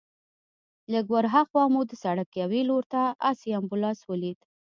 [0.93, 3.01] لږ ورهاخوا مو د سړک یوې لور ته
[3.31, 4.37] آسي امبولانس ولید.